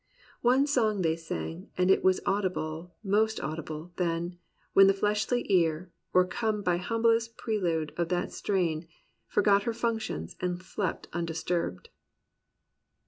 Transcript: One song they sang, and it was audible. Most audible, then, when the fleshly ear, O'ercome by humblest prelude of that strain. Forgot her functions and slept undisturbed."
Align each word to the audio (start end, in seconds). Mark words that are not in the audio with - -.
One 0.41 0.65
song 0.65 1.03
they 1.03 1.15
sang, 1.15 1.69
and 1.77 1.91
it 1.91 2.03
was 2.03 2.21
audible. 2.25 2.95
Most 3.03 3.39
audible, 3.39 3.91
then, 3.97 4.39
when 4.73 4.87
the 4.87 4.95
fleshly 4.95 5.45
ear, 5.53 5.91
O'ercome 6.15 6.63
by 6.63 6.77
humblest 6.77 7.37
prelude 7.37 7.93
of 7.97 8.09
that 8.09 8.31
strain. 8.33 8.87
Forgot 9.27 9.61
her 9.61 9.73
functions 9.73 10.35
and 10.39 10.59
slept 10.59 11.07
undisturbed." 11.13 11.89